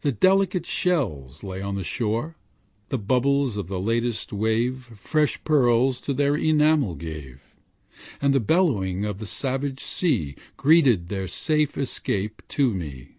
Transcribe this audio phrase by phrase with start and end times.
[0.00, 2.36] The delicate shells lay on the shore;
[2.88, 7.42] The bubbles of the latest wave Fresh pearls to their enamel gave,
[8.18, 13.16] And the bellowing of the savage sea Greeted their safe escape to me.